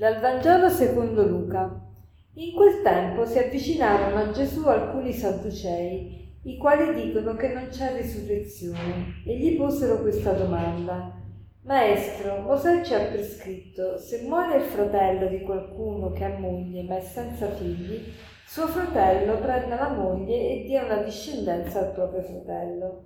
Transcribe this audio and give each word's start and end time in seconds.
Dal 0.00 0.18
Vangelo 0.18 0.70
secondo 0.70 1.26
Luca. 1.26 1.78
In 2.36 2.54
quel 2.54 2.80
tempo 2.80 3.26
si 3.26 3.38
avvicinarono 3.38 4.16
a 4.16 4.30
Gesù 4.30 4.66
alcuni 4.66 5.12
sadducei, 5.12 6.38
i 6.44 6.56
quali 6.56 6.94
dicono 6.94 7.34
che 7.34 7.52
non 7.52 7.66
c'è 7.68 8.00
risurrezione, 8.00 9.20
e 9.26 9.36
gli 9.36 9.58
posero 9.58 10.00
questa 10.00 10.32
domanda. 10.32 11.20
Maestro, 11.64 12.40
Mosè 12.40 12.82
ci 12.82 12.94
ha 12.94 13.08
prescritto, 13.10 13.98
se 13.98 14.22
muore 14.22 14.56
il 14.56 14.62
fratello 14.62 15.26
di 15.26 15.42
qualcuno 15.42 16.12
che 16.12 16.24
ha 16.24 16.38
moglie 16.38 16.82
ma 16.84 16.96
è 16.96 17.02
senza 17.02 17.50
figli, 17.50 18.00
suo 18.46 18.68
fratello 18.68 19.36
prenda 19.36 19.74
la 19.74 19.90
moglie 19.90 20.48
e 20.48 20.64
dia 20.64 20.82
una 20.82 21.02
discendenza 21.02 21.80
al 21.80 21.92
proprio 21.92 22.22
fratello. 22.22 23.04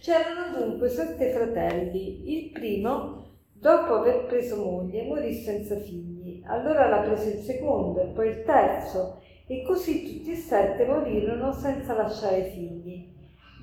C'erano 0.00 0.58
dunque 0.58 0.88
sette 0.88 1.32
fratelli. 1.32 2.34
Il 2.34 2.50
primo, 2.52 3.29
dopo 3.60 3.94
aver 3.94 4.26
preso 4.26 4.56
moglie, 4.56 5.04
morì 5.04 5.34
senza 5.34 5.76
figli 5.76 6.10
allora 6.50 6.88
la 6.88 7.00
prese 7.00 7.30
il 7.30 7.38
secondo 7.42 8.00
e 8.00 8.06
poi 8.06 8.28
il 8.28 8.42
terzo, 8.42 9.20
e 9.46 9.62
così 9.62 10.04
tutti 10.04 10.32
e 10.32 10.36
sette 10.36 10.84
morirono 10.84 11.52
senza 11.52 11.94
lasciare 11.94 12.44
figli. 12.44 13.08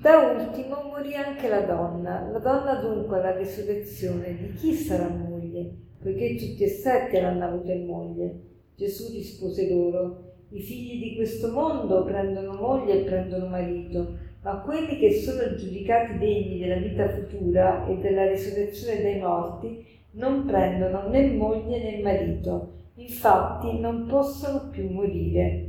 Da 0.00 0.18
ultimo 0.18 0.82
morì 0.84 1.14
anche 1.14 1.48
la 1.48 1.62
donna. 1.62 2.28
La 2.30 2.38
donna 2.38 2.74
dunque 2.76 3.18
alla 3.18 3.36
risurrezione 3.36 4.36
di 4.36 4.52
chi 4.52 4.74
sarà 4.74 5.08
moglie? 5.08 5.70
Poiché 6.00 6.36
tutti 6.36 6.62
e 6.62 6.68
sette 6.68 7.20
l'hanno 7.20 7.44
avuta 7.44 7.72
in 7.72 7.86
moglie. 7.86 8.40
Gesù 8.76 9.12
rispose 9.12 9.68
loro, 9.68 10.36
i 10.50 10.60
figli 10.60 11.02
di 11.02 11.16
questo 11.16 11.50
mondo 11.50 12.04
prendono 12.04 12.54
moglie 12.54 13.00
e 13.00 13.04
prendono 13.04 13.48
marito, 13.48 14.16
ma 14.42 14.60
quelli 14.60 14.98
che 14.98 15.12
sono 15.12 15.54
giudicati 15.54 16.18
degni 16.18 16.58
della 16.58 16.76
vita 16.76 17.08
futura 17.08 17.86
e 17.86 17.96
della 17.96 18.28
risurrezione 18.28 19.02
dei 19.02 19.18
morti 19.18 19.84
non 20.12 20.44
prendono 20.46 21.08
né 21.08 21.32
moglie 21.32 21.82
né 21.82 22.02
marito, 22.02 22.72
infatti 22.94 23.78
non 23.78 24.06
possono 24.06 24.68
più 24.70 24.88
morire. 24.88 25.64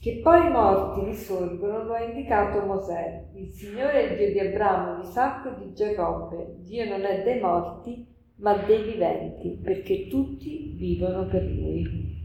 Che 0.00 0.20
poi 0.22 0.46
i 0.46 0.50
morti 0.50 1.04
risorgono 1.04 1.84
lo 1.84 1.92
ha 1.92 2.02
indicato 2.02 2.64
Mosè. 2.64 3.24
Il 3.34 3.50
Signore 3.50 3.92
è 3.92 4.10
il 4.12 4.16
Dio 4.16 4.32
di 4.32 4.48
Abramo, 4.48 5.02
di 5.02 5.08
Isacco 5.08 5.50
e 5.50 5.62
di 5.62 5.74
Giacobbe. 5.74 6.54
Dio 6.60 6.88
non 6.88 7.04
è 7.04 7.22
dei 7.22 7.38
morti, 7.38 8.06
ma 8.36 8.56
dei 8.56 8.82
viventi, 8.82 9.60
perché 9.62 10.06
tutti 10.08 10.74
vivono 10.74 11.26
per 11.26 11.42
Lui. 11.42 12.19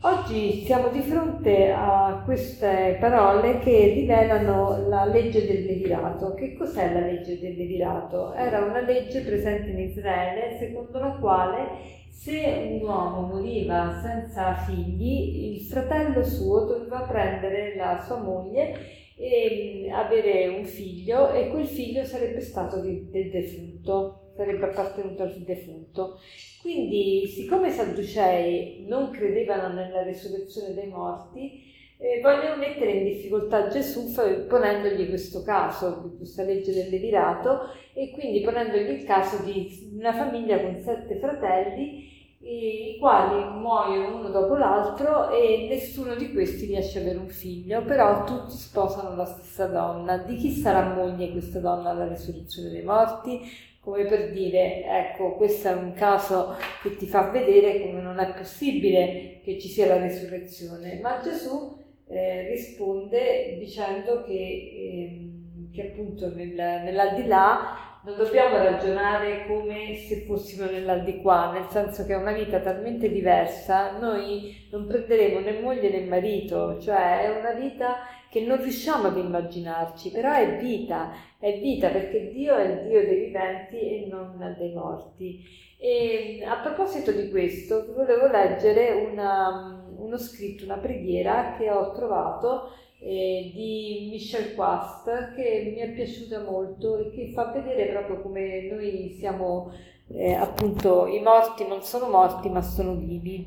Oggi 0.00 0.62
siamo 0.64 0.90
di 0.90 1.00
fronte 1.00 1.72
a 1.72 2.22
queste 2.24 2.98
parole 3.00 3.58
che 3.58 3.94
rivelano 3.94 4.86
la 4.88 5.04
legge 5.04 5.44
del 5.44 5.64
levirato. 5.64 6.34
Che 6.34 6.54
cos'è 6.54 6.92
la 6.92 7.00
legge 7.00 7.40
del 7.40 7.56
levirato? 7.56 8.32
Era 8.32 8.60
una 8.60 8.80
legge 8.80 9.22
presente 9.22 9.70
in 9.70 9.80
Israele 9.80 10.56
secondo 10.56 11.00
la 11.00 11.16
quale 11.18 11.66
se 12.10 12.78
un 12.80 12.86
uomo 12.86 13.26
moriva 13.26 14.00
senza 14.00 14.54
figli, 14.54 15.54
il 15.54 15.60
fratello 15.62 16.22
suo 16.22 16.64
doveva 16.64 17.00
prendere 17.00 17.74
la 17.74 18.00
sua 18.06 18.18
moglie 18.18 18.74
e 19.16 19.88
mm, 19.88 19.92
avere 19.92 20.46
un 20.46 20.64
figlio 20.64 21.32
e 21.32 21.48
quel 21.48 21.66
figlio 21.66 22.04
sarebbe 22.04 22.40
stato 22.40 22.80
del 22.80 23.30
defunto, 23.30 24.27
sarebbe 24.38 24.66
appartenuto 24.66 25.24
al 25.24 25.34
defunto. 25.38 26.20
Quindi, 26.62 27.26
siccome 27.26 27.68
i 27.68 27.72
Sadducei 27.72 28.84
non 28.86 29.10
credevano 29.10 29.74
nella 29.74 30.02
risurrezione 30.02 30.74
dei 30.74 30.86
morti, 30.86 31.66
eh, 31.98 32.20
vogliono 32.22 32.56
mettere 32.56 32.92
in 32.92 33.04
difficoltà 33.04 33.66
Gesù 33.66 34.14
ponendogli 34.46 35.08
questo 35.08 35.42
caso, 35.42 36.14
questa 36.16 36.44
legge 36.44 36.72
del 36.72 36.88
levirato, 36.88 37.70
e 37.92 38.10
quindi 38.12 38.40
ponendogli 38.40 38.90
il 38.90 39.04
caso 39.04 39.42
di 39.42 39.90
una 39.98 40.12
famiglia 40.12 40.60
con 40.60 40.80
sette 40.80 41.18
fratelli 41.18 42.16
i 42.40 42.96
quali 43.00 43.44
muoiono 43.58 44.18
uno 44.18 44.28
dopo 44.30 44.56
l'altro 44.56 45.30
e 45.30 45.66
nessuno 45.68 46.14
di 46.14 46.32
questi 46.32 46.66
riesce 46.66 46.98
ad 46.98 47.04
avere 47.04 47.18
un 47.18 47.28
figlio, 47.28 47.82
però 47.82 48.24
tutti 48.24 48.56
sposano 48.56 49.16
la 49.16 49.24
stessa 49.24 49.66
donna. 49.66 50.18
Di 50.18 50.36
chi 50.36 50.52
sarà 50.52 50.94
moglie 50.94 51.30
questa 51.30 51.58
donna 51.58 51.90
alla 51.90 52.06
risurrezione 52.06 52.70
dei 52.70 52.82
morti? 52.82 53.40
Come 53.80 54.04
per 54.04 54.30
dire, 54.32 54.84
ecco, 54.84 55.34
questo 55.36 55.68
è 55.68 55.72
un 55.72 55.92
caso 55.92 56.56
che 56.82 56.96
ti 56.96 57.06
fa 57.06 57.30
vedere 57.30 57.80
come 57.80 58.00
non 58.00 58.18
è 58.18 58.34
possibile 58.34 59.40
che 59.42 59.58
ci 59.58 59.68
sia 59.68 59.86
la 59.86 60.02
risurrezione. 60.02 60.98
Ma 61.00 61.20
Gesù 61.22 61.76
eh, 62.08 62.48
risponde 62.48 63.56
dicendo 63.58 64.22
che, 64.24 64.32
eh, 64.32 65.30
che 65.72 65.82
appunto 65.88 66.34
nel, 66.34 66.54
nell'aldilà 66.54 67.86
non 68.04 68.16
dobbiamo 68.16 68.56
ragionare 68.56 69.46
come 69.46 69.94
se 69.96 70.24
fossimo 70.26 70.64
nell'aldilà, 70.64 71.52
nel 71.52 71.66
senso 71.68 72.06
che 72.06 72.14
è 72.14 72.16
una 72.16 72.32
vita 72.32 72.60
talmente 72.60 73.10
diversa, 73.10 73.98
noi 73.98 74.68
non 74.70 74.86
prenderemo 74.86 75.40
né 75.40 75.60
moglie 75.60 75.90
né 75.90 76.04
marito, 76.06 76.80
cioè 76.80 77.22
è 77.22 77.38
una 77.38 77.52
vita 77.52 77.96
che 78.30 78.40
non 78.40 78.60
riusciamo 78.62 79.08
ad 79.08 79.16
immaginarci, 79.16 80.10
però 80.10 80.32
è 80.32 80.58
vita, 80.58 81.12
è 81.38 81.58
vita 81.58 81.88
perché 81.88 82.30
Dio 82.30 82.56
è 82.56 82.64
il 82.64 82.88
Dio 82.88 83.00
dei 83.06 83.24
viventi 83.26 83.78
e 83.78 84.06
non 84.10 84.54
dei 84.58 84.72
morti. 84.72 85.40
E 85.78 86.44
a 86.44 86.56
proposito 86.56 87.12
di 87.12 87.30
questo, 87.30 87.92
volevo 87.94 88.26
leggere 88.26 88.90
una, 89.10 89.86
uno 89.96 90.18
scritto, 90.18 90.64
una 90.64 90.78
preghiera 90.78 91.54
che 91.56 91.70
ho 91.70 91.92
trovato 91.92 92.72
eh, 93.00 93.50
di 93.54 94.08
Michel 94.10 94.54
Quast 94.54 95.34
che 95.34 95.72
mi 95.72 95.80
è 95.80 95.92
piaciuta 95.92 96.42
molto 96.42 96.98
e 96.98 97.10
che 97.10 97.30
fa 97.32 97.52
vedere 97.52 97.92
proprio 97.92 98.20
come 98.20 98.68
noi 98.68 99.16
siamo 99.18 99.72
eh, 100.10 100.32
appunto 100.34 101.06
i 101.06 101.20
morti 101.20 101.66
non 101.66 101.82
sono 101.82 102.08
morti 102.08 102.48
ma 102.48 102.62
sono 102.62 102.94
vivi. 102.94 103.46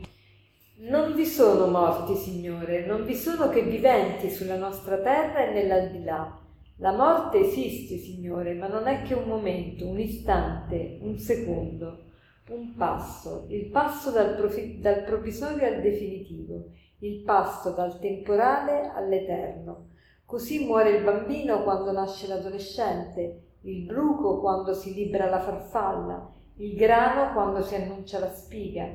Non 0.90 1.14
vi 1.14 1.26
sono 1.26 1.68
morti, 1.68 2.16
Signore, 2.16 2.86
non 2.86 3.06
vi 3.06 3.16
sono 3.16 3.50
che 3.50 3.62
viventi 3.62 4.30
sulla 4.30 4.58
nostra 4.58 4.98
terra 4.98 5.46
e 5.46 5.54
nell'aldilà. 5.54 6.40
La 6.78 6.92
morte 6.92 7.40
esiste, 7.40 7.98
Signore, 7.98 8.54
ma 8.54 8.68
non 8.68 8.88
è 8.88 9.04
che 9.04 9.14
un 9.14 9.28
momento, 9.28 9.88
un 9.88 10.00
istante, 10.00 10.98
un 11.02 11.18
secondo, 11.18 12.06
un 12.50 12.76
passo, 12.76 13.46
il 13.50 13.70
passo 13.70 14.12
dal, 14.12 14.36
profi- 14.36 14.80
dal 14.80 15.04
provvisorio 15.04 15.68
al 15.68 15.82
definitivo 15.82 16.66
il 17.02 17.24
passo 17.24 17.72
dal 17.72 18.00
temporale 18.00 18.92
all'eterno. 18.94 19.90
Così 20.26 20.66
muore 20.66 20.92
il 20.92 21.04
bambino 21.04 21.64
quando 21.64 21.92
nasce 21.92 22.28
l'adolescente, 22.28 23.56
il 23.62 23.86
bruco 23.86 24.40
quando 24.40 24.74
si 24.74 24.94
libera 24.94 25.28
la 25.28 25.40
farfalla, 25.40 26.32
il 26.58 26.76
grano 26.76 27.34
quando 27.34 27.62
si 27.62 27.76
annuncia 27.76 28.20
la 28.20 28.30
spiga. 28.30 28.88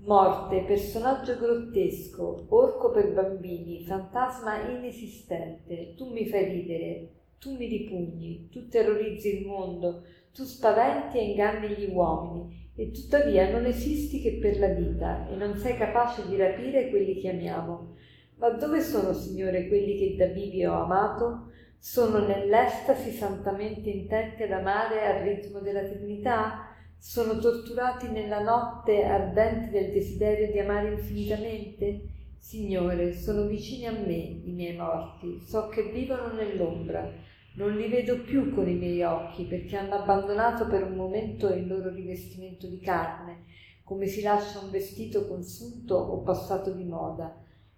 Morte, 0.00 0.62
personaggio 0.64 1.36
grottesco, 1.36 2.46
orco 2.48 2.92
per 2.92 3.12
bambini, 3.12 3.84
fantasma 3.84 4.70
inesistente, 4.70 5.94
tu 5.96 6.12
mi 6.12 6.26
fai 6.28 6.44
ridere, 6.44 7.08
tu 7.38 7.56
mi 7.56 7.66
ripugni, 7.66 8.48
tu 8.48 8.68
terrorizzi 8.68 9.40
il 9.40 9.46
mondo, 9.46 10.04
tu 10.32 10.44
spaventi 10.44 11.18
e 11.18 11.30
inganni 11.30 11.74
gli 11.74 11.90
uomini, 11.92 12.70
e 12.76 12.92
tuttavia 12.92 13.50
non 13.50 13.66
esisti 13.66 14.20
che 14.20 14.38
per 14.40 14.60
la 14.60 14.68
vita 14.68 15.28
e 15.28 15.34
non 15.34 15.56
sei 15.56 15.76
capace 15.76 16.26
di 16.28 16.36
rapire 16.36 16.90
quelli 16.90 17.16
che 17.16 17.30
amiamo. 17.30 17.96
Ma 18.36 18.50
dove 18.50 18.80
sono, 18.80 19.12
Signore, 19.12 19.66
quelli 19.66 19.98
che 19.98 20.14
da 20.16 20.26
vivi 20.26 20.64
ho 20.64 20.84
amato? 20.84 21.50
Sono 21.76 22.24
nell'estasi 22.24 23.10
santamente 23.10 23.90
intenti 23.90 24.44
ad 24.44 24.52
amare 24.52 25.04
al 25.04 25.22
ritmo 25.24 25.58
della 25.58 25.82
Trinità? 25.82 26.68
Sono 26.98 27.38
torturati 27.38 28.08
nella 28.08 28.40
notte 28.40 29.04
ardente 29.04 29.70
del 29.70 29.92
desiderio 29.92 30.50
di 30.50 30.58
amare 30.58 30.92
infinitamente? 30.92 32.02
Signore, 32.38 33.14
sono 33.14 33.46
vicini 33.46 33.86
a 33.86 33.92
me 33.92 34.14
i 34.14 34.52
miei 34.52 34.76
morti, 34.76 35.40
so 35.40 35.68
che 35.68 35.90
vivono 35.90 36.32
nell'ombra 36.32 37.26
non 37.58 37.74
li 37.74 37.88
vedo 37.88 38.20
più 38.20 38.54
con 38.54 38.68
i 38.68 38.76
miei 38.76 39.02
occhi 39.02 39.44
perché 39.44 39.76
hanno 39.76 39.94
abbandonato 39.94 40.68
per 40.68 40.84
un 40.84 40.94
momento 40.94 41.48
il 41.48 41.66
loro 41.66 41.90
rivestimento 41.90 42.68
di 42.68 42.78
carne, 42.78 43.46
come 43.82 44.06
si 44.06 44.22
lascia 44.22 44.60
un 44.60 44.70
vestito 44.70 45.26
consunto 45.26 45.96
o 45.96 46.22
passato 46.22 46.70
di 46.70 46.84
moda. 46.84 47.34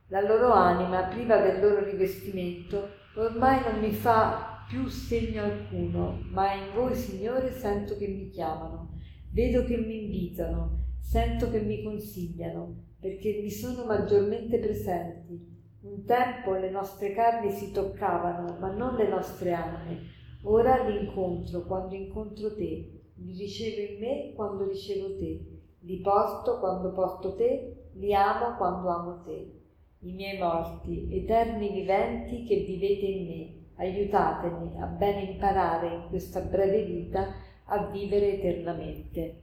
La 0.09 0.21
loro 0.21 0.53
anima, 0.53 1.05
priva 1.05 1.41
del 1.41 1.61
loro 1.61 1.83
rivestimento, 1.83 2.91
ormai 3.17 3.62
non 3.62 3.81
mi 3.81 3.93
fa 3.93 4.67
più 4.69 4.87
segno 4.87 5.45
alcuno, 5.45 6.25
ma 6.31 6.53
in 6.53 6.75
voi, 6.75 6.95
Signore, 6.95 7.50
sento 7.50 7.97
che 7.97 8.06
mi 8.06 8.29
chiamano, 8.29 8.90
vedo 9.32 9.65
che 9.65 9.77
mi 9.77 10.05
invitano, 10.05 10.79
sento 10.99 11.50
che 11.50 11.61
mi 11.61 11.82
consigliano, 11.82 12.88
perché 13.00 13.41
mi 13.43 13.50
sono 13.50 13.85
maggiormente 13.85 14.59
presenti 14.59 15.50
un 15.82 16.05
tempo 16.05 16.53
le 16.53 16.71
nostre 16.71 17.15
carni 17.15 17.50
si 17.53 17.73
toccavano, 17.73 18.59
ma 18.59 18.71
non 18.71 18.97
le 18.97 19.09
nostre 19.09 19.55
anime. 19.55 19.99
Ora 20.43 20.85
li 20.85 21.06
incontro 21.06 21.65
quando 21.65 21.94
incontro 21.94 22.55
te, 22.55 23.12
li 23.15 23.32
ricevo 23.32 23.93
in 23.93 23.99
me 23.99 24.32
quando 24.35 24.67
ricevo 24.67 25.17
te, 25.17 25.41
li 25.79 26.00
porto 26.00 26.59
quando 26.59 26.93
porto 26.93 27.35
te, 27.35 27.88
li 27.94 28.12
amo 28.12 28.56
quando 28.56 28.88
amo 28.88 29.23
te. 29.23 29.59
I 30.00 30.12
miei 30.12 30.38
morti, 30.38 31.09
eterni 31.11 31.71
viventi 31.71 32.44
che 32.44 32.56
vivete 32.56 33.06
in 33.06 33.26
me, 33.26 33.59
aiutatemi 33.76 34.79
a 34.81 34.87
bene 34.87 35.33
imparare 35.33 35.94
in 35.94 36.09
questa 36.11 36.41
breve 36.41 36.85
vita 36.85 37.26
a 37.71 37.87
vivere 37.87 38.35
eternamente. 38.35 39.43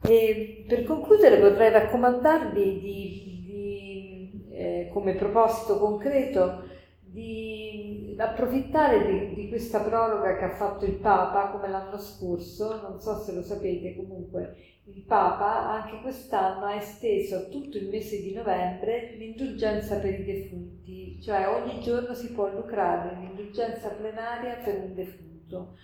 E 0.00 0.64
per 0.68 0.84
concludere 0.84 1.40
vorrei 1.40 1.70
raccomandarvi 1.70 2.78
di, 2.80 3.44
di, 3.46 4.46
eh, 4.50 4.90
come 4.92 5.14
proposito 5.14 5.78
concreto 5.78 6.66
di 7.00 8.14
approfittare 8.18 9.06
di, 9.06 9.34
di, 9.34 9.48
questa 9.48 9.80
proroga 9.80 10.36
che 10.36 10.44
ha 10.44 10.54
fatto 10.54 10.84
il 10.84 10.94
Papa 10.94 11.50
come 11.50 11.68
l'anno 11.68 11.98
scorso, 11.98 12.80
non 12.80 13.00
so 13.00 13.18
se 13.18 13.32
lo 13.32 13.42
sapete, 13.42 13.96
comunque 13.96 14.56
il 14.84 15.02
Papa 15.02 15.70
anche 15.70 16.00
quest'anno 16.00 16.66
ha 16.66 16.74
esteso 16.74 17.36
a 17.36 17.44
tutto 17.44 17.76
il 17.76 17.88
mese 17.88 18.20
di 18.20 18.32
novembre 18.32 19.14
l'indulgenza 19.16 19.98
per 19.98 20.18
i 20.18 20.24
defunti, 20.24 21.20
cioè 21.22 21.48
ogni 21.48 21.80
giorno 21.80 22.14
si 22.14 22.32
può 22.32 22.48
lucrare 22.48 23.16
l'indulgenza 23.20 23.88
plenaria 23.90 24.56
per 24.56 24.82
un 24.84 24.94
defunto. 24.94 25.76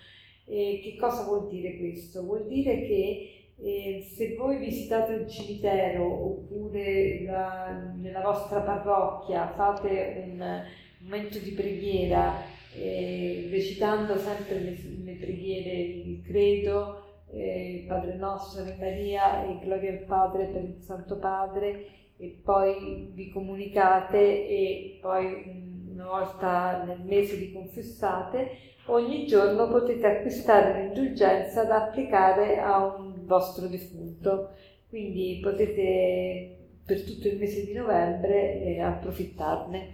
E 0.46 0.81
che 0.82 0.96
cosa 0.96 1.25
vuol 1.25 1.49
dire 1.49 1.76
questo? 1.79 2.23
Vuol 2.23 2.46
dire 2.46 2.82
che 2.82 3.35
eh, 3.56 4.06
se 4.14 4.35
voi 4.37 4.58
visitate 4.58 5.14
un 5.14 5.29
cimitero 5.29 6.05
oppure 6.05 7.23
la, 7.25 7.93
nella 7.96 8.20
vostra 8.20 8.61
parrocchia 8.61 9.52
fate 9.55 10.25
un 10.26 10.64
momento 11.00 11.38
di 11.38 11.52
preghiera 11.52 12.52
eh, 12.76 13.49
recitando 13.50 14.19
sempre 14.19 14.58
le, 14.58 14.76
le, 15.05 15.12
preghiere, 15.14 15.70
il 15.70 16.23
credo, 16.23 17.02
eh, 17.31 17.85
Padre 17.87 18.17
nostro 18.17 18.64
e 18.64 18.76
Maria 18.79 19.44
e 19.44 19.58
gloria 19.64 19.93
al 19.93 20.05
Padre 20.05 20.46
per 20.46 20.62
il 20.62 20.81
Santo 20.81 21.19
Padre 21.19 21.87
e 22.17 22.41
poi 22.43 23.11
vi 23.12 23.31
comunicate 23.31 24.49
e 24.49 24.99
poi 25.00 25.74
una 25.94 26.06
volta 26.06 26.82
nel 26.85 27.00
mese 27.00 27.37
vi 27.37 27.52
confessate 27.52 28.73
ogni 28.87 29.26
giorno 29.26 29.69
potete 29.69 30.06
acquistare 30.06 30.82
l'indulgenza 30.82 31.64
da 31.64 31.85
applicare 31.85 32.58
a 32.58 32.85
un 32.85 33.25
vostro 33.25 33.67
defunto. 33.69 34.50
Quindi 34.88 35.41
potete 35.43 36.58
per 36.85 37.02
tutto 37.02 37.29
il 37.29 37.38
mese 37.38 37.64
di 37.64 37.73
novembre 37.73 38.61
eh, 38.62 38.81
approfittarne. 38.81 39.91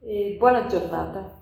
E 0.00 0.36
buona 0.38 0.66
giornata. 0.66 1.39